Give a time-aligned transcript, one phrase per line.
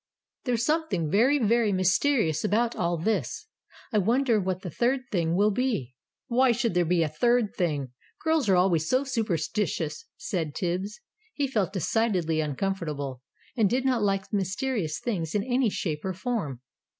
[0.45, 3.45] "There's something very, very mysterious about all this.
[3.93, 5.93] I wonder what the third thing will be."
[6.25, 7.91] "Why should there be a 'third thing'?
[8.23, 11.01] Girls are always so superstitious!" said Tibbs.
[11.35, 13.21] He felt decidedly uncomfortable,
[13.55, 16.61] and did not like mysterious things in any shape or form.